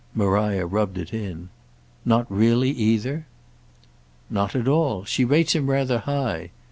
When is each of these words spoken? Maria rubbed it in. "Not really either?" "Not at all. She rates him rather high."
Maria 0.15 0.65
rubbed 0.65 0.97
it 0.97 1.13
in. 1.13 1.49
"Not 2.05 2.25
really 2.27 2.71
either?" 2.71 3.27
"Not 4.31 4.55
at 4.55 4.67
all. 4.67 5.05
She 5.05 5.23
rates 5.23 5.53
him 5.53 5.69
rather 5.69 5.99
high." 5.99 6.49